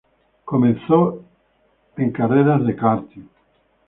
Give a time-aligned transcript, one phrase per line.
[0.45, 1.23] Comenzó
[1.95, 3.27] en carreras de karting.